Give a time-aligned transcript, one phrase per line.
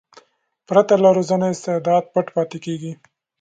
[0.67, 2.91] پرته له روزنې استعداد پټ پاتې کېږي.